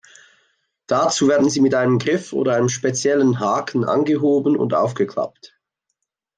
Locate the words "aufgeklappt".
4.73-5.53